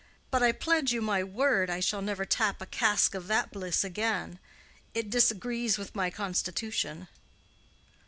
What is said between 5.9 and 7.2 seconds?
my constitution."